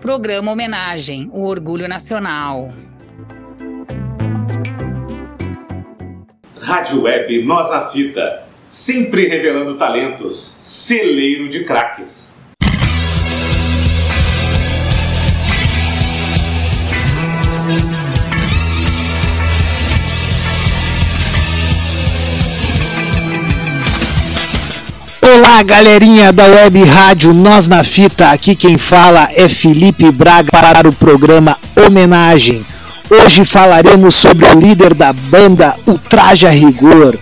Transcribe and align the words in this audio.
Programa 0.00 0.52
Homenagem, 0.52 1.28
o 1.32 1.44
Orgulho 1.44 1.88
Nacional. 1.88 2.68
Rádio 6.60 7.02
Web 7.02 7.42
Nós 7.42 7.68
na 7.68 7.88
Fita, 7.88 8.44
sempre 8.64 9.26
revelando 9.26 9.76
talentos, 9.76 10.38
celeiro 10.38 11.48
de 11.48 11.64
craques. 11.64 12.37
Olá, 25.38 25.62
galerinha 25.62 26.32
da 26.32 26.46
Web 26.46 26.82
Rádio 26.82 27.32
Nós 27.32 27.68
na 27.68 27.84
Fita. 27.84 28.32
Aqui 28.32 28.56
quem 28.56 28.76
fala 28.76 29.28
é 29.36 29.48
Felipe 29.48 30.10
Braga 30.10 30.48
para 30.50 30.88
o 30.88 30.92
programa 30.92 31.56
Homenagem. 31.76 32.66
Hoje 33.08 33.44
falaremos 33.44 34.16
sobre 34.16 34.46
o 34.46 34.58
líder 34.58 34.94
da 34.94 35.12
banda 35.12 35.76
Ultraja 35.86 36.48
Rigor, 36.48 37.16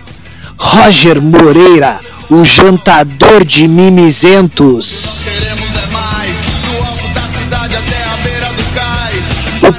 Roger 0.57 1.21
Moreira, 1.21 1.99
o 2.27 2.43
jantador 2.43 3.45
de 3.45 3.67
mimizentos. 3.67 5.16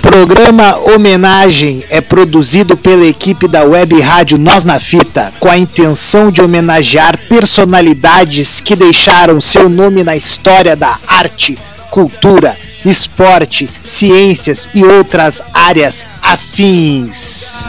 Programa 0.09 0.79
Homenagem 0.95 1.85
é 1.91 2.01
produzido 2.01 2.79
pela 2.79 3.05
equipe 3.05 3.47
da 3.47 3.63
Web 3.65 4.01
Rádio 4.01 4.39
Nós 4.39 4.65
na 4.65 4.81
Fita, 4.81 5.35
com 5.39 5.51
a 5.51 5.59
intenção 5.59 6.33
de 6.33 6.41
homenagear 6.41 7.19
personalidades 7.29 8.59
que 8.59 8.75
deixaram 8.75 9.39
seu 9.39 9.69
nome 9.69 10.03
na 10.03 10.17
história 10.17 10.75
da 10.75 10.99
arte, 11.07 11.59
cultura, 11.91 12.57
esporte, 12.87 13.69
ciências 13.85 14.67
e 14.73 14.83
outras 14.83 15.43
áreas 15.53 16.07
afins. 16.23 17.67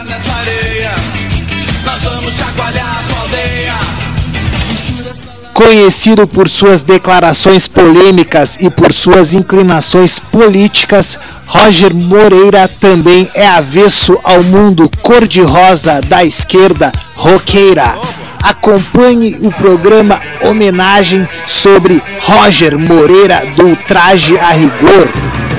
Conhecido 5.60 6.26
por 6.26 6.48
suas 6.48 6.82
declarações 6.82 7.68
polêmicas 7.68 8.56
e 8.62 8.70
por 8.70 8.90
suas 8.94 9.34
inclinações 9.34 10.18
políticas, 10.18 11.18
Roger 11.44 11.94
Moreira 11.94 12.66
também 12.66 13.28
é 13.34 13.46
avesso 13.46 14.18
ao 14.24 14.42
mundo 14.42 14.90
cor-de-rosa 15.02 16.00
da 16.00 16.24
esquerda 16.24 16.90
roqueira. 17.14 17.94
Acompanhe 18.42 19.36
o 19.42 19.52
programa 19.52 20.18
Homenagem 20.40 21.28
sobre 21.46 22.02
Roger 22.22 22.78
Moreira 22.78 23.44
do 23.54 23.76
Traje 23.86 24.38
a 24.38 24.52
Rigor, 24.52 25.10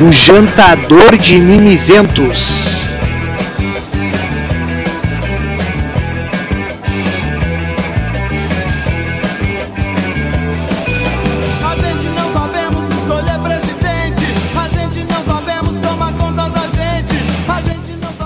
o 0.02 0.12
jantador 0.12 1.16
de 1.16 1.38
mimizentos. 1.40 2.91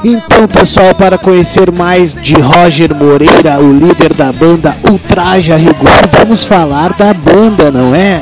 Então, 0.08 0.48
pessoal, 0.48 0.94
para 0.94 1.18
conhecer 1.18 1.72
mais 1.72 2.14
de 2.14 2.36
Roger 2.36 2.94
Moreira, 2.94 3.60
o 3.60 3.74
líder 3.74 4.14
da 4.14 4.32
banda 4.32 4.78
Ultraja 4.88 5.56
Rigor, 5.56 6.08
vamos 6.12 6.44
falar 6.44 6.94
da 6.94 7.12
banda, 7.12 7.72
não 7.72 7.96
é? 7.96 8.22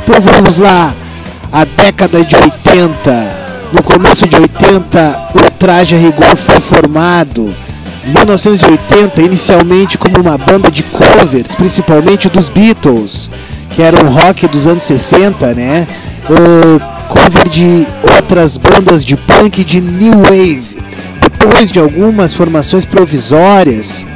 Então 0.00 0.20
vamos 0.20 0.58
lá. 0.58 0.94
A 1.50 1.64
década 1.64 2.24
de 2.24 2.36
80. 2.36 3.36
No 3.72 3.82
começo 3.82 4.28
de 4.28 4.36
80, 4.36 5.30
o 5.34 5.42
Ultraja 5.42 5.96
Rigor 5.96 6.36
foi 6.36 6.60
formado. 6.60 7.52
1980, 8.04 9.20
inicialmente 9.20 9.98
como 9.98 10.20
uma 10.20 10.38
banda 10.38 10.70
de 10.70 10.84
covers, 10.84 11.52
principalmente 11.56 12.28
dos 12.28 12.48
Beatles, 12.48 13.28
que 13.70 13.82
era 13.82 14.04
um 14.04 14.08
rock 14.08 14.46
dos 14.46 14.68
anos 14.68 14.84
60, 14.84 15.52
né? 15.52 15.88
Uh, 16.30 16.80
cover 17.08 17.48
de 17.48 17.88
outras 18.14 18.56
bandas 18.56 19.04
de 19.04 19.16
punk 19.16 19.64
de 19.64 19.80
New 19.80 20.20
Wave 20.20 20.73
depois 21.44 21.70
de 21.70 21.78
algumas 21.78 22.32
formações 22.32 22.86
provisórias 22.86 24.06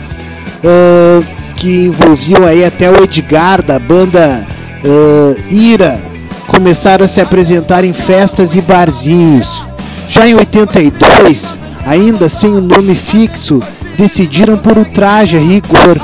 uh, 0.65 1.23
que 1.57 1.85
envolviam 1.85 2.47
aí 2.47 2.65
até 2.65 2.91
o 2.91 3.05
Edgar 3.05 3.61
da 3.61 3.79
banda 3.79 4.47
uh, 4.83 5.55
Ira, 5.55 6.01
começaram 6.47 7.05
a 7.05 7.09
se 7.09 7.21
apresentar 7.21 7.85
em 7.85 7.93
festas 7.93 8.55
e 8.55 8.63
barzinhos. 8.63 9.63
Já 10.09 10.27
em 10.27 10.37
82, 10.37 11.59
ainda 11.87 12.31
sem 12.31 12.55
um 12.55 12.63
nome 12.63 12.95
fixo, 12.95 13.63
decidiram 13.95 14.57
por 14.57 14.79
ultraje 14.79 15.37
rigor, 15.37 16.01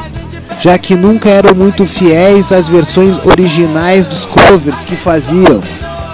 já 0.61 0.77
que 0.77 0.95
nunca 0.95 1.31
eram 1.31 1.55
muito 1.55 1.87
fiéis 1.87 2.53
às 2.53 2.69
versões 2.69 3.19
originais 3.25 4.07
dos 4.07 4.27
covers 4.27 4.85
que 4.85 4.95
faziam, 4.95 5.63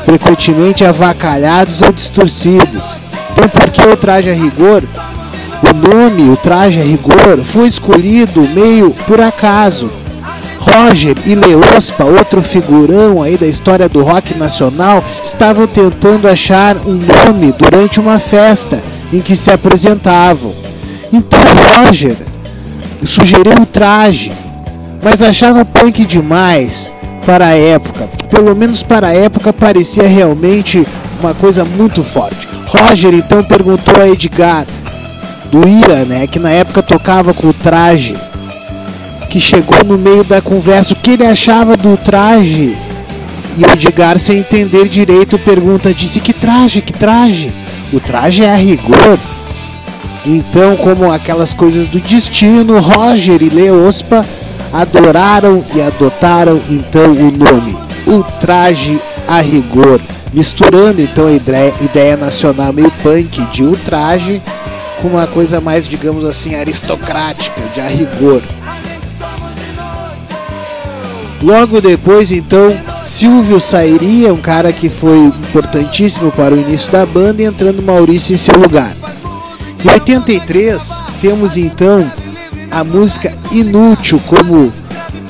frequentemente 0.04 0.84
avacalhados 0.84 1.82
ou 1.82 1.90
distorcidos. 1.90 3.09
Então, 3.32 3.48
por 3.48 3.70
que 3.70 3.82
o 3.82 3.96
traje 3.96 4.30
a 4.30 4.34
rigor? 4.34 4.82
O 5.62 5.74
nome, 5.74 6.30
o 6.30 6.36
traje 6.36 6.80
a 6.80 6.84
rigor, 6.84 7.44
foi 7.44 7.66
escolhido 7.66 8.40
meio 8.48 8.90
por 9.06 9.20
acaso. 9.20 9.90
Roger 10.58 11.16
e 11.24 11.34
Leospa, 11.34 12.04
outro 12.04 12.42
figurão 12.42 13.22
aí 13.22 13.36
da 13.36 13.46
história 13.46 13.88
do 13.88 14.02
rock 14.02 14.36
nacional, 14.36 15.02
estavam 15.22 15.66
tentando 15.66 16.28
achar 16.28 16.76
um 16.76 16.92
nome 16.92 17.52
durante 17.52 17.98
uma 17.98 18.18
festa 18.18 18.82
em 19.12 19.20
que 19.20 19.34
se 19.34 19.50
apresentavam. 19.50 20.52
Então 21.12 21.40
Roger 21.84 22.16
sugeriu 23.04 23.62
o 23.62 23.66
traje, 23.66 24.32
mas 25.02 25.22
achava 25.22 25.64
punk 25.64 26.04
demais 26.04 26.90
para 27.24 27.46
a 27.46 27.56
época. 27.56 28.08
Pelo 28.30 28.54
menos 28.54 28.82
para 28.82 29.08
a 29.08 29.14
época 29.14 29.52
parecia 29.52 30.06
realmente 30.06 30.86
uma 31.20 31.34
coisa 31.34 31.64
muito 31.64 32.02
forte. 32.02 32.49
Roger 32.70 33.12
então 33.12 33.42
perguntou 33.42 34.00
a 34.00 34.08
Edgar 34.08 34.64
do 35.50 35.66
Ira, 35.66 36.04
né, 36.04 36.28
que 36.28 36.38
na 36.38 36.50
época 36.50 36.80
tocava 36.80 37.34
com 37.34 37.48
o 37.48 37.52
traje, 37.52 38.16
que 39.28 39.40
chegou 39.40 39.84
no 39.84 39.98
meio 39.98 40.22
da 40.22 40.40
conversa 40.40 40.94
o 40.94 40.96
que 40.96 41.10
ele 41.10 41.26
achava 41.26 41.76
do 41.76 41.96
traje. 41.96 42.76
E 43.58 43.64
o 43.64 43.72
Edgar, 43.72 44.20
sem 44.20 44.38
entender 44.38 44.88
direito, 44.88 45.36
pergunta: 45.36 45.92
disse 45.92 46.20
que 46.20 46.32
traje, 46.32 46.80
que 46.80 46.92
traje? 46.92 47.52
O 47.92 47.98
traje 47.98 48.44
é 48.44 48.52
a 48.52 48.56
rigor. 48.56 49.18
Então, 50.24 50.76
como 50.76 51.10
aquelas 51.10 51.52
coisas 51.52 51.88
do 51.88 51.98
destino, 51.98 52.78
Roger 52.78 53.42
e 53.42 53.48
Leospa 53.48 54.24
adoraram 54.72 55.64
e 55.74 55.80
adotaram 55.80 56.60
então 56.70 57.12
o 57.12 57.32
nome, 57.32 57.76
o 58.06 58.22
traje 58.38 59.00
a 59.26 59.40
rigor 59.40 60.00
misturando 60.32 61.00
então 61.00 61.26
a 61.26 61.32
ideia, 61.32 62.16
nacional 62.16 62.72
meio 62.72 62.90
punk 63.02 63.44
de 63.46 63.64
ultraje 63.64 64.40
com 65.00 65.08
uma 65.08 65.26
coisa 65.26 65.60
mais, 65.60 65.88
digamos 65.88 66.24
assim, 66.24 66.54
aristocrática, 66.54 67.60
de 67.74 67.80
rigor. 67.80 68.42
Logo 71.42 71.80
depois, 71.80 72.30
então, 72.30 72.76
Silvio 73.02 73.58
sairia, 73.58 74.32
um 74.32 74.40
cara 74.40 74.72
que 74.72 74.90
foi 74.90 75.18
importantíssimo 75.18 76.30
para 76.32 76.54
o 76.54 76.60
início 76.60 76.92
da 76.92 77.06
banda, 77.06 77.42
entrando 77.42 77.82
Maurício 77.82 78.34
em 78.34 78.38
seu 78.38 78.58
lugar. 78.58 78.92
Em 79.82 79.90
83, 79.90 81.00
temos 81.20 81.56
então 81.56 82.10
a 82.70 82.84
música 82.84 83.34
Inútil 83.50 84.20
como 84.26 84.70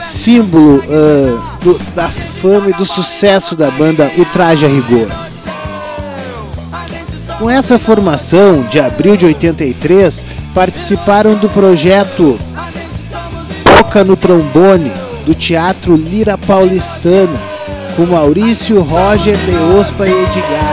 símbolo 0.01 0.77
uh, 0.79 1.41
do, 1.63 1.79
da 1.95 2.09
fama 2.09 2.71
e 2.71 2.73
do 2.73 2.85
sucesso 2.85 3.55
da 3.55 3.71
banda 3.71 4.11
Ultraje 4.17 4.65
a 4.65 4.69
Rigor. 4.69 5.09
Com 7.39 7.49
essa 7.49 7.79
formação, 7.79 8.63
de 8.63 8.81
abril 8.81 9.17
de 9.17 9.27
83, 9.27 10.27
participaram 10.55 11.35
do 11.35 11.49
projeto 11.49 12.39
Toca 13.65 14.05
no 14.05 14.17
Trombone, 14.17 14.93
do 15.25 15.35
Teatro 15.35 15.97
Lira 15.97 16.37
Paulistana, 16.37 17.39
com 17.97 18.05
Maurício, 18.05 18.83
Roger, 18.83 19.39
Leospa 19.47 20.07
e 20.07 20.11
Edgar. 20.11 20.70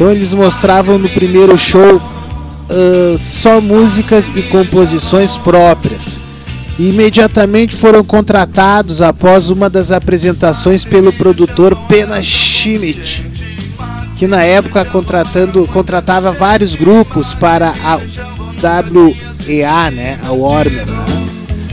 Então 0.00 0.10
eles 0.10 0.32
mostravam 0.32 0.96
no 0.96 1.10
primeiro 1.10 1.58
show 1.58 1.96
uh, 1.96 3.18
só 3.18 3.60
músicas 3.60 4.32
e 4.34 4.40
composições 4.40 5.36
próprias. 5.36 6.18
E 6.78 6.88
imediatamente 6.88 7.76
foram 7.76 8.02
contratados 8.02 9.02
após 9.02 9.50
uma 9.50 9.68
das 9.68 9.90
apresentações 9.90 10.86
pelo 10.86 11.12
produtor 11.12 11.76
Pena 11.86 12.22
Schmidt, 12.22 13.26
que 14.16 14.26
na 14.26 14.42
época 14.42 14.86
contratando, 14.86 15.66
contratava 15.66 16.32
vários 16.32 16.74
grupos 16.74 17.34
para 17.34 17.68
a 17.84 17.96
WEA, 19.46 19.90
né, 19.90 20.18
a 20.26 20.32
Warner. 20.32 20.86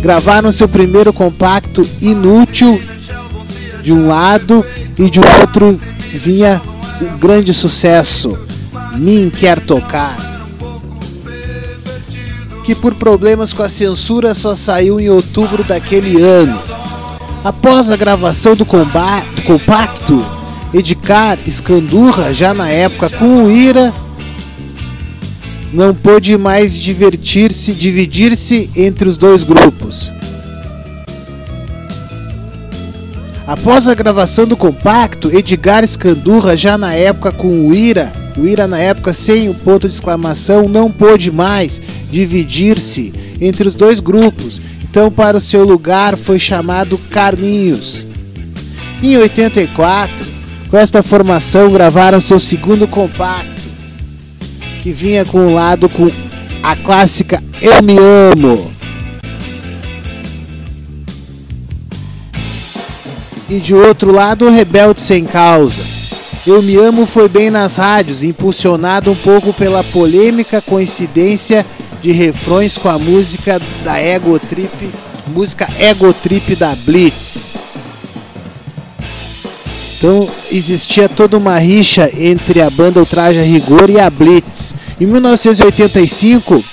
Gravaram 0.02 0.52
seu 0.52 0.68
primeiro 0.68 1.14
compacto 1.14 1.90
Inútil 2.02 2.82
de 3.82 3.94
um 3.94 4.06
lado 4.06 4.66
e 5.00 5.10
de 5.10 5.22
outro 5.22 5.80
vinha 6.14 6.62
o 7.02 7.18
grande 7.18 7.54
sucesso 7.54 8.38
Min 8.96 9.30
Quer 9.30 9.60
Tocar 9.60 10.38
que 12.68 12.76
por 12.76 12.94
problemas 12.96 13.54
com 13.54 13.64
a 13.64 13.70
censura 13.70 14.34
só 14.34 14.54
saiu 14.54 15.00
em 15.00 15.08
outubro 15.08 15.64
daquele 15.64 16.22
ano. 16.22 16.62
Após 17.42 17.90
a 17.90 17.96
gravação 17.96 18.58
do, 18.58 18.66
do 18.66 19.42
compacto, 19.46 20.26
Edgar 20.74 21.40
Escandurra, 21.48 22.34
já 22.34 22.54
na 22.54 22.68
época 22.68 23.10
com 23.10 23.46
o 23.46 23.50
Ira, 23.50 23.94
não 25.72 25.96
pôde 25.96 26.38
mais 26.38 26.76
divertir-se, 26.78 27.72
dividir-se 27.72 28.70
entre 28.76 29.08
os 29.08 29.16
dois 29.18 29.44
grupos. 29.44 30.12
Após 33.48 33.88
a 33.88 33.94
gravação 33.94 34.46
do 34.46 34.58
compacto, 34.58 35.34
Edgar 35.34 35.82
Escandurra, 35.82 36.58
já 36.58 36.78
na 36.78 36.94
época 36.94 37.32
com 37.32 37.70
o 37.70 37.74
Ira, 37.74 38.12
o 38.38 38.46
Ira 38.46 38.68
na 38.68 38.78
época 38.78 39.14
sem 39.14 39.48
o 39.48 39.54
ponto 39.54 39.88
de 39.88 39.94
exclamação, 39.94 40.68
não 40.68 40.92
pôde 40.92 41.32
mais 41.32 41.82
dividir-se 42.12 43.14
entre 43.40 43.66
os 43.66 43.74
dois 43.74 44.02
grupos, 44.02 44.60
então 44.84 45.10
para 45.10 45.38
o 45.38 45.42
seu 45.42 45.64
lugar 45.64 46.18
foi 46.18 46.38
chamado 46.38 46.98
Carlinhos. 47.10 48.06
Em 49.02 49.16
84, 49.16 50.26
com 50.70 50.78
esta 50.78 51.02
formação 51.02 51.72
gravaram 51.72 52.20
seu 52.20 52.40
segundo 52.40 52.86
compacto, 52.86 53.62
que 54.84 54.92
vinha 54.92 55.24
com 55.24 55.40
um 55.40 55.54
lado 55.54 55.88
com 55.88 56.12
a 56.62 56.76
clássica 56.76 57.42
Eu 57.62 57.82
Me 57.82 57.96
Amo. 57.98 58.77
E 63.50 63.60
de 63.60 63.74
outro 63.74 64.12
lado 64.12 64.50
Rebelde 64.50 65.02
Sem 65.02 65.26
Causa. 65.26 65.82
Eu 66.46 66.62
Me 66.62 66.76
Amo 66.76 67.06
foi 67.06 67.28
bem 67.28 67.50
nas 67.50 67.76
rádios, 67.76 68.24
impulsionado 68.24 69.12
um 69.12 69.16
pouco 69.16 69.52
pela 69.54 69.84
polêmica 69.84 70.62
coincidência 70.62 71.66
de 72.02 72.12
refrões 72.12 72.78
com 72.78 72.90
a 72.90 72.98
música 72.98 73.60
da 73.84 74.00
Ego 74.00 74.40
Trip, 74.40 74.94
música 75.28 75.68
Ego 75.80 76.14
Trip 76.14 76.56
da 76.56 76.76
Blitz. 76.76 77.58
Então 79.98 80.30
existia 80.52 81.10
toda 81.10 81.38
uma 81.38 81.58
rixa 81.58 82.10
entre 82.16 82.62
a 82.62 82.70
banda 82.70 83.00
Ultraja 83.00 83.42
Rigor 83.42 83.90
e 83.90 84.00
a 84.00 84.10
Blitz. 84.10 84.74
Em 85.02 85.06
1985 85.06 86.64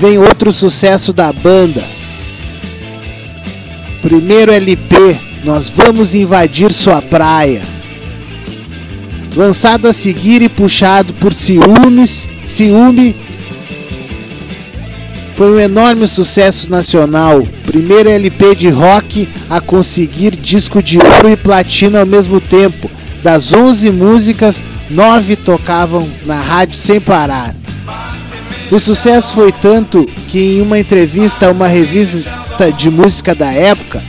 vem 0.00 0.18
outro 0.18 0.50
sucesso 0.50 1.12
da 1.12 1.32
banda. 1.32 1.84
Primeiro 4.00 4.50
LP 4.50 5.31
nós 5.44 5.68
vamos 5.68 6.14
invadir 6.14 6.72
sua 6.72 7.02
praia. 7.02 7.62
Lançado 9.34 9.88
a 9.88 9.92
seguir 9.92 10.42
e 10.42 10.48
puxado 10.48 11.12
por 11.14 11.32
ciúmes, 11.32 12.28
ciúme, 12.46 13.16
foi 15.34 15.54
um 15.54 15.58
enorme 15.58 16.06
sucesso 16.06 16.70
nacional. 16.70 17.46
Primeiro 17.64 18.08
LP 18.08 18.54
de 18.54 18.68
rock 18.68 19.28
a 19.48 19.60
conseguir 19.60 20.36
disco 20.36 20.82
de 20.82 20.98
ouro 20.98 21.28
e 21.28 21.36
platina 21.36 22.00
ao 22.00 22.06
mesmo 22.06 22.40
tempo. 22.40 22.90
Das 23.22 23.52
11 23.52 23.90
músicas, 23.90 24.62
9 24.90 25.36
tocavam 25.36 26.08
na 26.26 26.40
rádio 26.40 26.76
sem 26.76 27.00
parar. 27.00 27.54
O 28.70 28.78
sucesso 28.78 29.34
foi 29.34 29.52
tanto 29.52 30.08
que 30.28 30.56
em 30.56 30.60
uma 30.60 30.78
entrevista 30.78 31.46
a 31.46 31.50
uma 31.50 31.66
revista 31.66 32.70
de 32.76 32.90
música 32.90 33.34
da 33.34 33.52
época, 33.52 34.02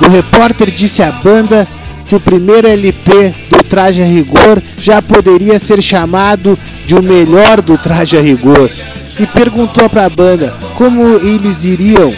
o 0.00 0.08
repórter 0.08 0.70
disse 0.70 1.02
à 1.02 1.12
banda 1.12 1.66
que 2.06 2.14
o 2.14 2.20
primeiro 2.20 2.66
LP 2.66 3.34
do 3.50 3.64
Traje 3.64 4.02
a 4.02 4.06
Rigor 4.06 4.62
já 4.76 5.00
poderia 5.00 5.58
ser 5.58 5.82
chamado 5.82 6.58
de 6.86 6.94
o 6.94 7.02
melhor 7.02 7.60
do 7.60 7.78
Traje 7.78 8.16
a 8.16 8.20
Rigor 8.20 8.70
e 9.18 9.26
perguntou 9.26 9.88
para 9.88 10.06
a 10.06 10.10
banda 10.10 10.54
como 10.76 11.16
eles 11.16 11.64
iriam, 11.64 12.12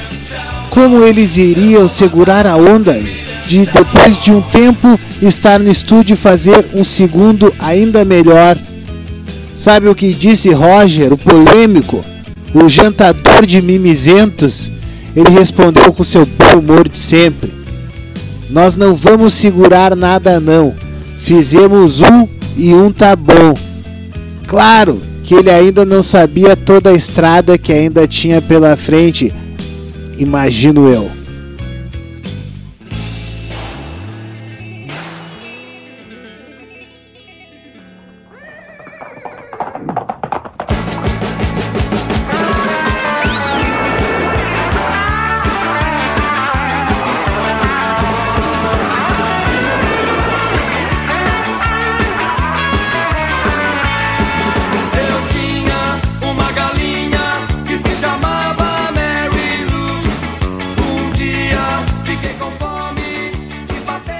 como 0.70 1.02
eles 1.02 1.36
iriam 1.36 1.86
segurar 1.88 2.46
a 2.46 2.56
onda 2.56 2.98
de 3.46 3.64
depois 3.66 4.18
de 4.18 4.32
um 4.32 4.40
tempo 4.40 4.98
estar 5.22 5.60
no 5.60 5.70
estúdio 5.70 6.14
e 6.14 6.16
fazer 6.16 6.66
um 6.74 6.82
segundo 6.82 7.54
ainda 7.58 8.04
melhor. 8.04 8.56
Sabe 9.54 9.88
o 9.88 9.94
que 9.94 10.12
disse 10.12 10.50
Roger, 10.50 11.12
o 11.12 11.18
polêmico, 11.18 12.04
o 12.52 12.68
jantador 12.68 13.46
de 13.46 13.62
mimizentos? 13.62 14.70
Ele 15.14 15.30
respondeu 15.30 15.92
com 15.92 16.04
seu 16.04 16.26
bom 16.26 16.58
humor 16.58 16.88
de 16.88 16.98
sempre. 16.98 17.55
Nós 18.48 18.76
não 18.76 18.94
vamos 18.94 19.34
segurar 19.34 19.96
nada 19.96 20.38
não. 20.38 20.74
Fizemos 21.18 22.00
um 22.02 22.28
e 22.56 22.72
um 22.72 22.92
tá 22.92 23.16
bom. 23.16 23.54
Claro 24.46 25.02
que 25.24 25.34
ele 25.34 25.50
ainda 25.50 25.84
não 25.84 26.02
sabia 26.02 26.56
toda 26.56 26.90
a 26.90 26.94
estrada 26.94 27.58
que 27.58 27.72
ainda 27.72 28.06
tinha 28.06 28.40
pela 28.40 28.76
frente, 28.76 29.34
imagino 30.16 30.88
eu. 30.88 31.15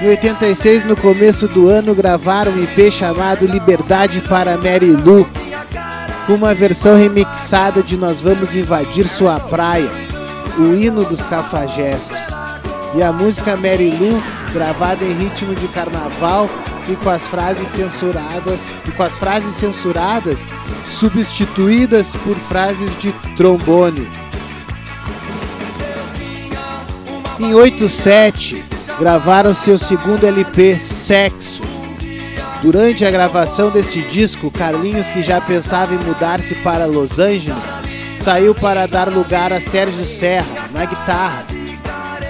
86, 0.07 0.85
no 0.85 0.95
começo 0.95 1.47
do 1.47 1.67
ano, 1.67 1.93
gravaram 1.93 2.51
um 2.51 2.63
IP 2.63 2.89
chamado 2.91 3.45
Liberdade 3.45 4.21
para 4.21 4.57
Mary 4.57 4.91
Lou, 4.91 5.27
com 6.25 6.33
uma 6.33 6.55
versão 6.55 6.95
remixada 6.95 7.83
de 7.83 7.97
Nós 7.97 8.21
Vamos 8.21 8.55
Invadir 8.55 9.07
Sua 9.07 9.39
Praia, 9.39 9.89
o 10.57 10.73
hino 10.75 11.03
dos 11.03 11.25
cafajestes. 11.25 12.27
E 12.95 13.03
a 13.03 13.11
música 13.11 13.57
Mary 13.57 13.89
Lou, 13.99 14.21
gravada 14.53 15.03
em 15.03 15.11
ritmo 15.11 15.53
de 15.53 15.67
carnaval 15.67 16.49
e 16.87 16.95
com 16.95 17.09
as 17.09 17.27
frases 17.27 17.67
censuradas 17.67 18.73
e 18.87 18.91
com 18.91 19.03
as 19.03 19.17
frases 19.17 19.55
censuradas 19.55 20.45
substituídas 20.85 22.15
por 22.23 22.35
frases 22.37 22.89
de 22.99 23.11
trombone. 23.35 24.07
Em 27.39 27.53
87, 27.53 28.76
gravaram 28.99 29.53
seu 29.53 29.77
segundo 29.77 30.25
LP, 30.25 30.77
Sexo. 30.79 31.61
Durante 32.61 33.05
a 33.05 33.11
gravação 33.11 33.69
deste 33.69 34.01
disco, 34.01 34.49
Carlinhos, 34.49 35.11
que 35.11 35.21
já 35.21 35.39
pensava 35.39 35.93
em 35.93 35.99
mudar-se 35.99 36.55
para 36.55 36.85
Los 36.85 37.19
Angeles, 37.19 37.63
saiu 38.15 38.55
para 38.55 38.87
dar 38.87 39.09
lugar 39.09 39.53
a 39.53 39.59
Sérgio 39.59 40.05
Serra 40.05 40.67
na 40.73 40.85
guitarra. 40.85 41.45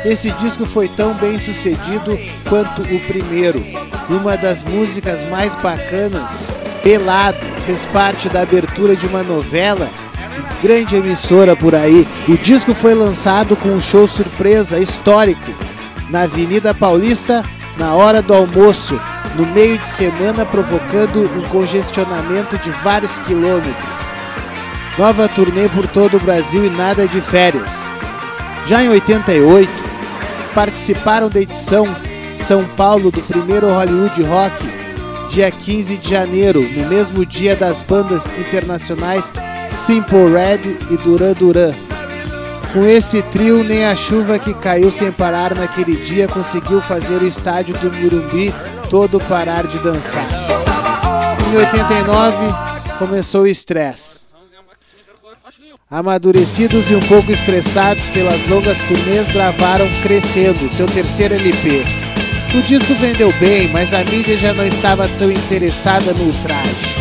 Esse 0.04 0.30
disco 0.32 0.66
foi 0.66 0.90
tão 0.90 1.14
bem 1.14 1.40
sucedido 1.40 2.20
quanto 2.48 2.82
o 2.82 3.00
primeiro. 3.08 3.64
Uma 4.10 4.36
das 4.38 4.64
músicas 4.64 5.24
mais 5.30 5.56
bacanas, 5.56 6.44
Pelado, 6.84 7.38
fez 7.66 7.86
parte 7.86 8.30
da 8.30 8.42
abertura 8.42 8.96
de 8.96 9.08
uma 9.08 9.24
novela 9.24 9.90
de 10.36 10.68
grande 10.68 10.98
emissora 10.98 11.56
por 11.56 11.74
aí. 11.74 12.06
O 12.28 12.38
disco 12.38 12.74
foi 12.74 12.94
lançado 12.94 13.56
com 13.56 13.70
um 13.70 13.82
show 13.82 14.06
surpresa 14.06 14.78
histórico 14.78 15.67
na 16.10 16.24
Avenida 16.24 16.74
Paulista 16.74 17.44
na 17.78 17.94
hora 17.94 18.22
do 18.22 18.34
almoço, 18.34 19.00
no 19.36 19.46
meio 19.48 19.78
de 19.78 19.88
semana, 19.88 20.46
provocando 20.46 21.22
um 21.22 21.42
congestionamento 21.50 22.58
de 22.58 22.72
vários 22.84 23.20
quilômetros. 23.20 23.98
Nova 24.98 25.28
turnê 25.30 25.70
por 25.70 25.88
todo 25.88 26.18
o 26.18 26.20
Brasil 26.20 26.66
e 26.66 26.70
nada 26.70 27.08
de 27.08 27.22
férias. 27.22 27.72
Já 28.66 28.84
em 28.84 28.90
88, 28.90 29.70
participaram 30.56 31.30
da 31.30 31.40
edição 31.40 31.88
São 32.34 32.66
Paulo 32.76 33.12
do 33.12 33.22
primeiro 33.22 33.68
Hollywood 33.68 34.24
Rock 34.24 34.78
dia 35.30 35.52
15 35.52 35.98
de 35.98 36.10
janeiro, 36.10 36.62
no 36.62 36.88
mesmo 36.88 37.26
dia 37.26 37.56
das 37.56 37.82
bandas 37.82 38.26
internacionais 38.40 39.32
Simple 39.68 40.32
Red 40.32 40.78
e 40.90 40.98
Duran 40.98 41.34
Duran. 41.34 41.87
Com 42.74 42.86
esse 42.86 43.22
trio, 43.24 43.64
nem 43.64 43.86
a 43.86 43.96
chuva 43.96 44.38
que 44.38 44.54
caiu 44.54 44.92
sem 44.92 45.12
parar 45.12 45.56
naquele 45.56 45.96
dia 45.96 46.28
conseguiu 46.28 46.82
fazer 46.82 47.22
o 47.22 47.28
estádio 47.28 47.76
do 47.78 47.92
Murumbi 47.92 48.54
todo 48.90 49.20
parar 49.22 49.66
de 49.66 49.80
dançar. 49.80 50.28
Em 51.52 51.58
89, 51.58 52.36
começou 53.00 53.44
o 53.44 53.48
estresse. 53.48 54.18
Amadurecidos 55.90 56.92
e 56.92 56.96
um 56.96 57.00
pouco 57.00 57.32
estressados 57.32 58.10
pelas 58.10 58.46
longas 58.50 58.82
turnês, 58.82 59.32
gravaram 59.32 59.88
Crescendo, 60.02 60.70
seu 60.70 60.86
terceiro 60.86 61.36
LP. 61.36 61.84
O 62.54 62.62
disco 62.62 62.94
vendeu 62.96 63.32
bem, 63.40 63.70
mas 63.70 63.94
a 63.94 64.04
mídia 64.04 64.38
já 64.38 64.54
não 64.54 64.66
estava 64.66 65.08
tão 65.18 65.32
interessada 65.32 66.14
no 66.14 66.34
traje. 66.44 66.96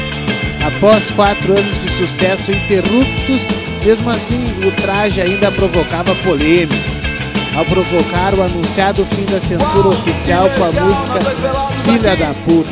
Após 0.65 1.11
quatro 1.11 1.53
anos 1.53 1.81
de 1.81 1.91
sucesso 1.91 2.53
interruptos, 2.53 3.43
mesmo 3.87 4.11
assim 4.11 4.43
o 4.67 4.73
traje 4.73 5.21
ainda 5.21 5.49
provocava 5.53 6.13
polêmica. 6.17 6.75
Ao 7.57 7.65
provocar 7.65 8.35
o 8.35 8.43
anunciado 8.43 9.07
fim 9.07 9.25
da 9.27 9.39
censura 9.39 9.89
oficial 9.89 10.51
com 10.59 10.65
a 10.65 10.73
música 10.73 11.21
Filha 11.85 12.17
da 12.17 12.35
Puta. 12.45 12.69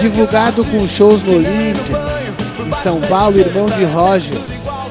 Divulgado 0.00 0.64
com 0.66 0.86
shows 0.86 1.24
no 1.24 1.34
Olímpia, 1.34 1.96
em 2.66 2.72
São 2.72 3.00
Paulo, 3.00 3.36
irmão 3.40 3.66
de 3.66 3.84
Roger, 3.84 4.38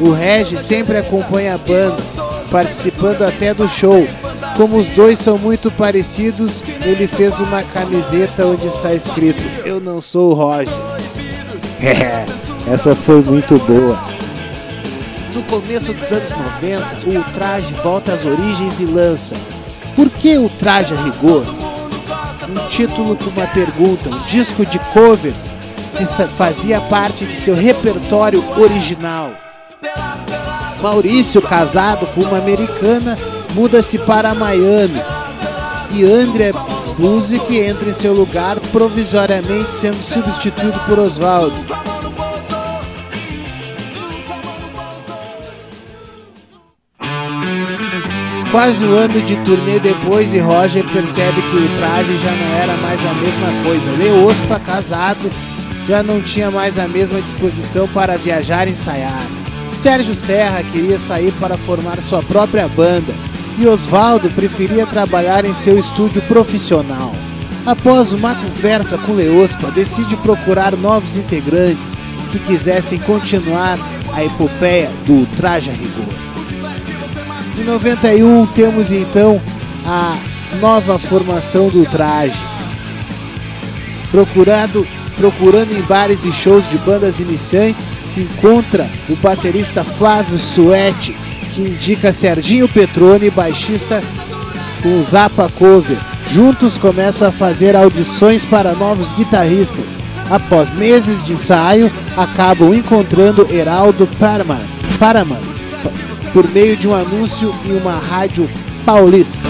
o 0.02 0.12
Regi 0.12 0.58
sempre 0.58 0.98
acompanha 0.98 1.56
a 1.56 1.58
banda, 1.58 2.04
participando 2.52 3.22
até 3.24 3.54
do 3.54 3.70
show. 3.70 4.06
Como 4.58 4.78
os 4.78 4.88
dois 4.90 5.18
são 5.18 5.38
muito 5.38 5.72
parecidos, 5.72 6.62
ele 6.86 7.08
fez 7.08 7.40
uma 7.40 7.64
camiseta 7.64 8.46
onde 8.46 8.68
está 8.68 8.94
escrito 8.94 9.42
Eu 9.64 9.80
não 9.80 10.02
sou 10.02 10.32
o 10.32 10.34
Roger. 10.34 10.74
Essa 12.70 12.94
foi 12.94 13.24
muito 13.24 13.58
boa. 13.60 14.19
No 15.34 15.44
começo 15.44 15.94
dos 15.94 16.12
anos 16.12 16.32
90, 16.32 17.20
o 17.20 17.34
traje 17.34 17.74
volta 17.76 18.14
às 18.14 18.26
origens 18.26 18.80
e 18.80 18.86
lança 18.86 19.36
Por 19.96 20.10
que 20.10 20.38
o 20.38 20.50
traje 20.50 20.94
a 20.94 21.02
rigor? 21.04 21.46
Um 22.50 22.68
título 22.68 23.16
com 23.16 23.30
uma 23.30 23.48
pergunta, 23.48 24.10
um 24.10 24.26
disco 24.26 24.66
de 24.66 24.80
covers 24.92 25.54
que 25.98 26.06
fazia 26.36 26.82
parte 26.82 27.26
de 27.26 27.36
seu 27.36 27.54
repertório 27.54 28.44
original. 28.58 29.32
Maurício, 30.82 31.42
casado 31.42 32.08
com 32.08 32.22
uma 32.22 32.38
americana, 32.38 33.18
muda-se 33.54 33.98
para 34.00 34.34
Miami 34.34 35.02
e 35.92 36.06
André 36.06 36.54
Buzik 36.98 37.58
entra 37.58 37.90
em 37.90 37.94
seu 37.94 38.14
lugar, 38.14 38.60
provisoriamente 38.72 39.76
sendo 39.76 40.02
substituído 40.02 40.80
por 40.88 41.00
Oswaldo. 41.00 41.56
Quase 48.52 48.84
um 48.84 48.96
ano 48.96 49.22
de 49.22 49.38
turnê 49.44 49.80
depois 49.80 50.34
e 50.34 50.40
Roger 50.40 50.84
percebe 50.92 51.40
que 51.40 51.56
o 51.56 51.78
traje 51.78 52.18
já 52.18 52.32
não 52.32 52.56
era 52.56 52.76
mais 52.78 53.00
a 53.06 53.14
mesma 53.14 53.64
coisa. 53.64 53.92
Leospa, 53.92 54.60
casado, 54.60 55.32
já 55.88 56.02
não 56.02 56.20
tinha 56.20 56.50
mais 56.50 56.80
a 56.80 56.88
mesma 56.88 57.22
disposição 57.22 57.88
para 57.90 58.18
viajar 58.18 58.68
e 58.68 58.72
ensaiar. 58.72 59.24
Sérgio 59.76 60.16
Serra 60.16 60.64
queria 60.64 60.98
sair 60.98 61.32
para 61.34 61.60
formar 61.60 62.02
sua 62.02 62.24
própria 62.24 62.68
banda 62.68 63.14
e 63.60 63.68
Oswaldo 63.68 64.30
preferia 64.32 64.88
trabalhar 64.88 65.46
em 65.46 65.54
seu 65.54 65.78
estúdio 65.78 66.22
profissional. 66.24 67.12
Após 67.68 68.14
uma 68.14 68.34
conversa 68.34 68.98
com 68.98 69.14
Leospa, 69.14 69.70
decide 69.70 70.18
procurar 70.18 70.76
novos 70.76 71.18
integrantes 71.18 71.96
que 72.32 72.40
quisessem 72.40 72.98
continuar 72.98 73.78
a 74.12 74.24
epopeia 74.24 74.90
do 75.06 75.28
Traja 75.38 75.72
Rigor. 75.72 76.19
Em 77.60 77.66
91 77.66 78.46
temos 78.48 78.90
então 78.90 79.42
a 79.86 80.18
nova 80.62 80.98
formação 80.98 81.68
do 81.68 81.84
Traje. 81.84 82.40
Procurado, 84.12 84.88
procurando 85.18 85.74
em 85.74 85.82
bares 85.82 86.24
e 86.24 86.32
shows 86.32 86.68
de 86.70 86.78
bandas 86.78 87.20
iniciantes, 87.20 87.90
encontra 88.18 88.90
o 89.10 89.16
baterista 89.18 89.84
Flávio 89.84 90.40
Suete, 90.40 91.14
que 91.54 91.64
indica 91.64 92.14
Serginho 92.14 92.70
Petrone, 92.70 93.30
baixista 93.30 94.02
com 94.82 95.04
Zappa 95.04 95.50
Cover. 95.50 95.98
Juntos 96.32 96.78
começam 96.78 97.28
a 97.28 97.32
fazer 97.32 97.76
audições 97.76 98.46
para 98.46 98.74
novos 98.74 99.12
guitarristas. 99.12 99.98
Após 100.30 100.70
meses 100.70 101.22
de 101.22 101.34
ensaio, 101.34 101.92
acabam 102.16 102.74
encontrando 102.74 103.46
Heraldo 103.52 104.08
Paraman, 104.18 104.62
Paraman 104.98 105.49
por 106.34 106.50
meio 106.52 106.76
de 106.78 106.88
um 106.88 106.94
anúncio 106.94 107.54
em 107.66 107.76
uma 107.78 107.96
rádio 107.96 108.50
paulista. 108.86 109.48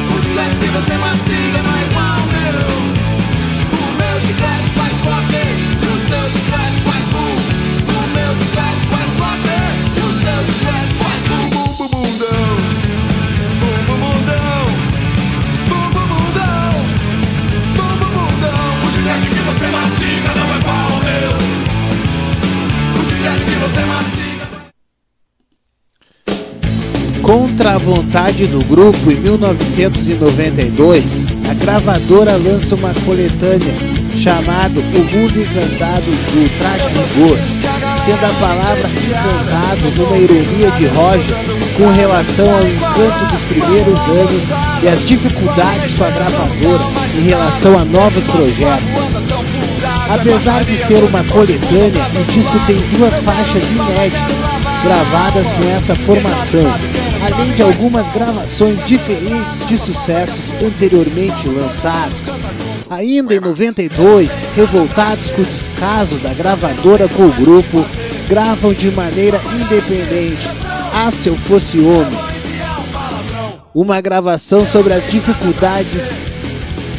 Contra 27.60 27.76
a 27.76 27.78
vontade 27.78 28.48
do 28.48 28.64
grupo, 28.64 29.12
em 29.12 29.16
1992, 29.16 31.28
a 31.50 31.54
gravadora 31.56 32.38
lança 32.38 32.74
uma 32.74 32.94
coletânea 33.06 33.74
chamada 34.16 34.80
O 34.80 34.84
Mundo 34.84 35.42
Encantado 35.42 36.06
do 36.06 36.50
Traje 36.58 36.88
Rigor, 36.88 37.38
sendo 38.06 38.26
a 38.26 38.30
palavra 38.40 38.88
encantado 38.88 39.90
uma 40.08 40.18
ironia 40.18 40.72
de 40.72 40.86
Roger 40.86 41.36
com 41.76 41.92
relação 41.92 42.50
ao 42.50 42.66
encanto 42.66 43.26
dos 43.34 43.44
primeiros 43.44 44.08
anos 44.08 44.50
e 44.82 44.88
as 44.88 45.04
dificuldades 45.04 45.94
com 45.96 46.06
a 46.06 46.12
gravadora 46.12 46.86
em 47.14 47.24
relação 47.28 47.78
a 47.78 47.84
novos 47.84 48.26
projetos. 48.26 49.18
Apesar 50.10 50.64
de 50.64 50.78
ser 50.78 51.04
uma 51.04 51.26
coletânea, 51.26 52.08
o 52.22 52.24
disco 52.32 52.58
tem 52.66 52.78
duas 52.98 53.20
faixas 53.20 53.70
inéditas 53.70 54.38
gravadas 54.82 55.52
com 55.52 55.62
esta 55.76 55.94
formação, 55.94 56.74
além 57.22 57.54
de 57.54 57.62
algumas 57.62 58.10
gravações 58.10 58.86
diferentes 58.86 59.66
de 59.66 59.78
sucessos 59.78 60.52
anteriormente 60.64 61.48
lançados. 61.48 62.18
Ainda 62.90 63.36
em 63.36 63.40
92, 63.40 64.32
revoltados 64.56 65.30
com 65.32 65.42
o 65.42 65.46
descaso 65.46 66.16
da 66.18 66.34
gravadora 66.34 67.08
com 67.08 67.28
o 67.28 67.34
grupo, 67.34 67.86
gravam 68.28 68.74
de 68.74 68.90
maneira 68.92 69.40
independente 69.60 70.50
Ah 70.94 71.12
Se 71.12 71.30
Eu 71.30 71.36
Fosse 71.36 71.80
Homem, 71.80 72.18
uma 73.74 74.02
gravação 74.02 74.66
sobre 74.66 74.94
as 74.94 75.08
dificuldades 75.10 76.20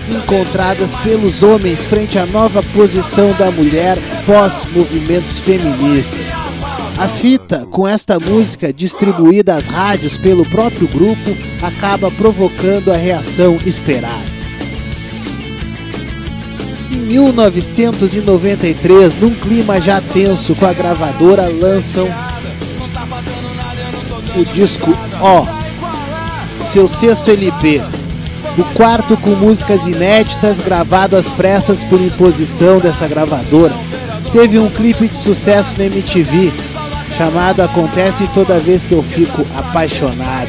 encontradas 0.09 0.95
pelos 0.97 1.43
homens 1.43 1.85
frente 1.85 2.19
à 2.19 2.27
nova 2.27 2.63
posição 2.63 3.33
da 3.33 3.51
mulher 3.51 3.97
pós 4.27 4.65
movimentos 4.73 5.39
feministas. 5.39 6.50
A 6.99 7.09
fita, 7.09 7.67
com 7.71 7.89
esta 7.89 8.19
música 8.19 8.73
distribuída 8.73 9.57
às 9.57 9.67
rádios 9.67 10.17
pelo 10.17 10.47
próprio 10.47 10.89
grupo, 10.89 11.37
acaba 11.63 12.11
provocando 12.11 12.91
a 12.93 12.97
reação 12.97 13.59
esperada. 13.65 14.41
Em 16.91 16.99
1993, 16.99 19.17
num 19.17 19.35
clima 19.35 19.81
já 19.81 20.01
tenso 20.01 20.55
com 20.55 20.67
a 20.67 20.73
gravadora, 20.73 21.49
lançam 21.49 22.09
o 24.37 24.45
disco 24.45 24.91
O, 24.91 26.63
seu 26.63 26.87
sexto 26.87 27.31
LP, 27.31 27.81
o 28.59 28.65
quarto 28.75 29.17
com 29.17 29.31
músicas 29.31 29.87
inéditas 29.87 30.61
gravado 30.61 31.17
às 31.17 31.31
pressas 31.31 31.83
por 31.83 31.99
imposição 32.01 32.79
dessa 32.79 33.09
gravadora. 33.09 33.75
Teve 34.33 34.59
um 34.59 34.69
clipe 34.69 35.09
de 35.09 35.17
sucesso 35.17 35.79
na 35.79 35.87
MTV, 35.87 36.53
chamado 37.21 37.61
Acontece 37.61 38.27
Toda 38.29 38.59
Vez 38.59 38.87
Que 38.87 38.95
Eu 38.95 39.03
Fico 39.03 39.47
Apaixonado. 39.55 40.49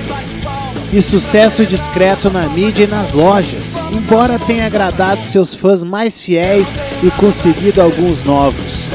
E 0.93 1.01
sucesso 1.01 1.65
discreto 1.65 2.29
na 2.29 2.47
mídia 2.47 2.85
e 2.85 2.87
nas 2.87 3.11
lojas, 3.11 3.75
embora 3.91 4.39
tenha 4.39 4.67
agradado 4.67 5.21
seus 5.21 5.53
fãs 5.53 5.83
mais 5.83 6.21
fiéis 6.21 6.73
e 7.03 7.11
conseguido 7.11 7.81
alguns 7.81 8.23
novos. 8.23 8.87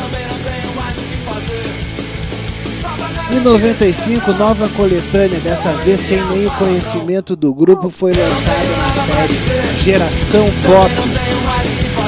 Em 3.30 3.40
95, 3.40 4.32
nova 4.32 4.70
coletânea, 4.70 5.38
dessa 5.40 5.70
vez 5.72 6.00
sem 6.00 6.24
nenhum 6.28 6.50
conhecimento 6.52 7.36
do 7.36 7.52
grupo, 7.52 7.90
foi 7.90 8.14
lançada 8.14 8.68
na 8.78 9.04
série 9.04 9.82
Geração 9.82 10.46
Pop. 10.64 10.90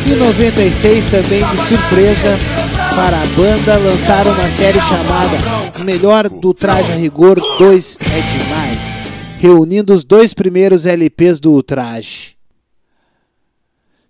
Em 0.06 0.16
96, 0.16 1.06
também 1.08 1.44
de 1.44 1.58
surpresa 1.58 2.57
para 2.98 3.22
a 3.22 3.26
banda, 3.26 3.78
lançaram 3.78 4.32
uma 4.32 4.50
série 4.50 4.80
chamada 4.80 5.84
Melhor 5.84 6.28
do 6.28 6.52
Traje 6.52 6.90
a 6.90 6.96
Rigor 6.96 7.38
2 7.56 7.96
é 8.00 8.20
Demais, 8.20 8.98
reunindo 9.38 9.94
os 9.94 10.02
dois 10.02 10.34
primeiros 10.34 10.84
LPs 10.84 11.38
do 11.38 11.52
Ultraje. 11.52 12.36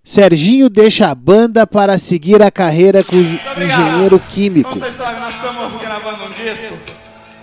Serginho 0.02 0.71
deixa 0.71 1.11
a 1.11 1.14
banda 1.14 1.66
para 1.66 1.99
seguir 1.99 2.42
a 2.42 2.50
carreira 2.50 3.04
com 3.04 3.16
engenheiro 3.16 4.18
químico. 4.30 4.71
Como 4.71 4.80
vocês 4.80 4.97
sabem, 4.97 5.21
nós 5.21 5.35
estamos 5.35 5.83
gravando 5.83 6.25
um 6.25 6.30
disco 6.30 6.78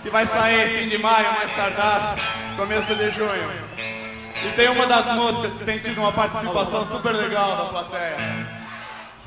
que 0.02 0.10
vai 0.10 0.26
sair 0.26 0.82
fim 0.82 0.88
de 0.88 0.98
maio, 0.98 1.28
mais 1.32 1.54
tardar, 1.54 2.16
começo 2.56 2.92
de 2.92 3.08
junho. 3.10 3.48
E 4.44 4.56
tem 4.56 4.68
uma 4.68 4.86
das 4.88 5.14
músicas 5.14 5.54
que 5.54 5.64
tem 5.64 5.78
tido 5.78 6.00
uma 6.00 6.10
participação 6.10 6.88
super 6.90 7.14
legal 7.14 7.56
da 7.56 7.64
plateia. 7.66 8.55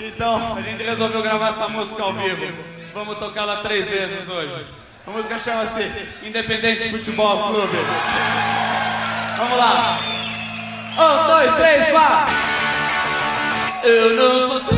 Então, 0.01 0.55
a 0.55 0.61
gente 0.61 0.81
resolveu 0.81 1.21
gravar 1.21 1.49
essa 1.49 1.67
música 1.67 2.01
ao 2.01 2.13
vivo. 2.13 2.53
Vamos 2.93 3.17
tocá-la 3.17 3.57
três 3.57 3.85
vezes 3.85 4.29
hoje. 4.29 4.65
A 5.05 5.11
música 5.11 5.37
chama-se 5.39 5.91
Independente 6.23 6.89
Futebol 6.89 7.49
Clube. 7.49 7.77
Vamos 9.37 9.57
lá. 9.57 9.99
Um, 10.93 11.27
dois, 11.27 11.53
três, 11.57 11.89
vá! 11.91 12.29
Eu 13.83 14.15
não 14.15 14.47
sou 14.47 14.61
seu, 14.61 14.77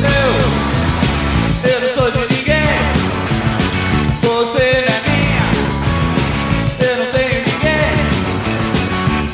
eu 1.70 1.80
não 1.80 1.88
sou 1.94 2.10
de 2.10 2.18
ninguém. 2.34 2.66
Você 4.22 4.62
é 4.62 5.00
minha, 5.06 5.46
eu 6.80 6.96
não 6.96 7.06
tenho 7.12 7.44
ninguém. 7.46 7.94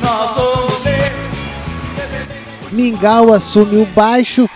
Nós 0.03 0.35
somos. 0.35 0.59
Mingau 2.73 3.33
assume 3.33 3.79
o 3.79 3.87
baixo 3.87 4.49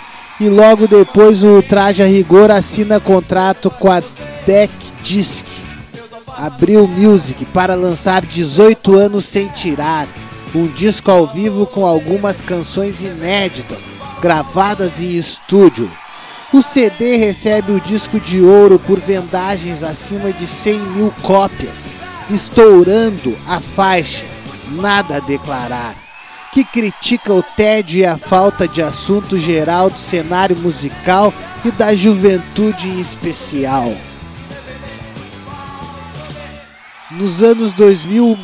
e 0.43 0.49
logo 0.49 0.89
depois 0.89 1.45
o 1.45 1.63
Traje 1.63 2.03
a 2.03 2.07
Rigor 2.07 2.51
assina 2.51 2.99
contrato 2.99 3.71
com 3.71 3.89
a 3.89 4.03
Deck 4.45 4.73
Disc, 5.01 5.47
Abril 6.37 6.89
Music, 6.89 7.45
para 7.45 7.77
lançar 7.77 8.27
18 8.27 8.97
anos 8.97 9.25
sem 9.25 9.47
tirar, 9.51 10.09
um 10.53 10.67
disco 10.67 11.13
ao 11.13 11.29
vivo 11.29 11.65
com 11.65 11.87
algumas 11.87 12.43
canções 12.43 13.01
inéditas, 13.01 13.85
gravadas 14.21 14.99
em 14.99 15.17
estúdio. 15.17 15.89
O 16.53 16.61
CD 16.61 17.17
recebe 17.19 17.71
o 17.71 17.81
disco 17.81 18.19
de 18.19 18.41
ouro 18.41 18.81
por 18.81 18.99
vendagens 18.99 19.85
acima 19.85 20.33
de 20.33 20.49
100 20.49 20.79
mil 20.91 21.15
cópias, 21.23 21.87
estourando 22.29 23.39
a 23.47 23.61
faixa. 23.61 24.27
Nada 24.73 25.19
a 25.19 25.21
Declarar, 25.21 25.95
que 26.52 26.62
critica 26.64 27.32
o 27.32 27.42
tédio 27.42 28.00
e 28.00 28.04
a 28.04 28.19
falta 28.19 28.69
de 28.69 28.82
assunto 28.82 29.38
geral 29.38 29.88
do 29.88 29.99
cenário 29.99 30.56
musical 30.56 31.32
e 31.65 31.71
da 31.71 31.97
juventude 31.97 32.88
em 32.88 33.00
especial. 33.00 33.97
Nos 37.10 37.43
anos 37.43 37.73
2000, 37.73 38.38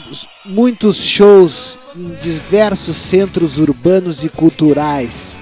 muitos 0.46 0.96
shows 0.96 1.78
em 1.94 2.14
diversos 2.22 2.96
centros 2.96 3.58
urbanos 3.58 4.24
e 4.24 4.28
culturais. 4.30 5.36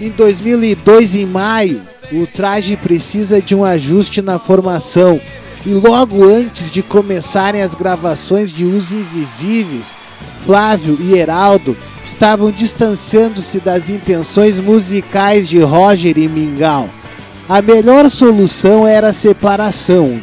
Em 0.00 0.10
2002, 0.10 1.16
em 1.16 1.26
maio, 1.26 1.82
o 2.12 2.26
traje 2.26 2.76
precisa 2.76 3.42
de 3.42 3.54
um 3.54 3.64
ajuste 3.64 4.22
na 4.22 4.38
formação. 4.38 5.20
E 5.66 5.70
logo 5.70 6.24
antes 6.24 6.70
de 6.70 6.82
começarem 6.82 7.60
as 7.60 7.74
gravações 7.74 8.50
de 8.50 8.64
Os 8.64 8.92
Invisíveis, 8.92 9.96
Flávio 10.44 10.98
e 11.00 11.14
Heraldo 11.14 11.76
estavam 12.04 12.50
distanciando-se 12.50 13.60
das 13.60 13.88
intenções 13.88 14.58
musicais 14.58 15.48
de 15.48 15.58
Roger 15.60 16.18
e 16.18 16.28
Mingau. 16.28 16.88
A 17.48 17.60
melhor 17.60 18.08
solução 18.08 18.86
era 18.86 19.08
a 19.08 19.12
separação. 19.12 20.20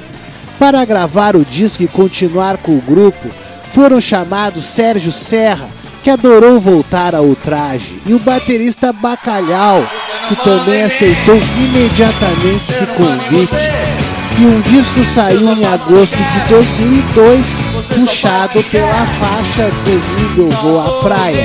Para 0.58 0.84
gravar 0.86 1.36
o 1.36 1.46
disco 1.46 1.84
e 1.84 1.88
continuar 1.88 2.58
com 2.58 2.78
o 2.78 2.82
grupo, 2.82 3.30
foram 3.72 4.02
chamados 4.02 4.64
Sérgio 4.64 5.12
Serra, 5.12 5.70
que 6.04 6.10
adorou 6.10 6.60
voltar 6.60 7.14
ao 7.14 7.36
traje, 7.36 8.02
e 8.06 8.14
o 8.14 8.20
baterista 8.20 8.94
Bacalhau, 8.94 9.86
que 10.30 10.36
também 10.38 10.84
aceitou 10.84 11.36
imediatamente 11.58 12.72
esse 12.72 12.86
convite. 12.88 13.56
E 14.40 14.46
um 14.46 14.62
disco 14.62 15.04
saiu 15.04 15.52
em 15.52 15.66
agosto 15.66 16.16
de 16.16 16.50
2002, 16.50 17.48
puxado 17.98 18.64
pela 18.66 19.06
faixa 19.06 19.72
Domingo 19.84 20.42
Eu 20.42 20.62
Vou 20.62 20.80
à 20.80 21.02
Praia, 21.02 21.44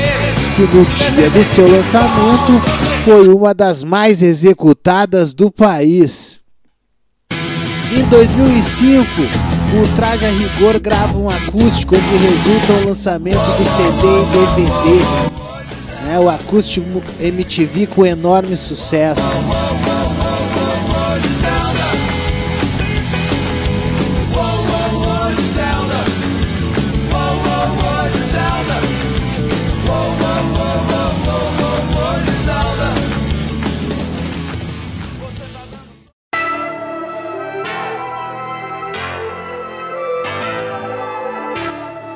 que 0.54 0.62
no 0.62 0.84
dia 0.84 1.30
do 1.30 1.42
seu 1.42 1.66
lançamento 1.70 2.60
foi 3.04 3.28
uma 3.28 3.54
das 3.54 3.82
mais 3.82 4.20
executadas 4.20 5.32
do 5.32 5.50
país. 5.50 6.40
Em 7.90 8.04
2005, 8.04 9.02
o 9.02 9.96
Traje 9.96 10.26
a 10.26 10.30
Rigor 10.30 10.78
grava 10.78 11.16
um 11.18 11.30
acústico 11.30 11.96
onde 11.96 12.16
resulta 12.16 12.72
o 12.74 12.86
lançamento 12.88 13.36
do 13.36 13.64
CD 13.64 14.06
e 14.06 14.54
DVD. 14.54 16.04
Né, 16.04 16.18
o 16.20 16.28
acústico 16.28 17.02
MTV 17.18 17.86
com 17.86 18.04
enorme 18.04 18.56
sucesso. 18.56 19.22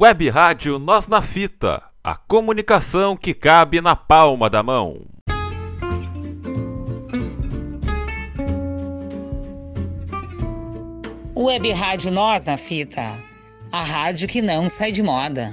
Web 0.00 0.30
Rádio 0.30 0.78
Nós 0.78 1.08
na 1.08 1.20
Fita, 1.20 1.82
a 2.04 2.14
comunicação 2.14 3.16
que 3.16 3.34
cabe 3.34 3.80
na 3.80 3.96
palma 3.96 4.48
da 4.48 4.62
mão. 4.62 5.00
Web 11.36 11.72
Rádio 11.72 12.12
Nós 12.12 12.46
na 12.46 12.56
Fita, 12.56 13.12
a 13.72 13.82
rádio 13.82 14.28
que 14.28 14.40
não 14.40 14.68
sai 14.68 14.92
de 14.92 15.02
moda. 15.02 15.52